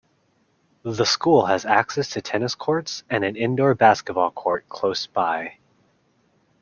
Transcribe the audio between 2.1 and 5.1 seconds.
to tennis courts and an indoor basketball court close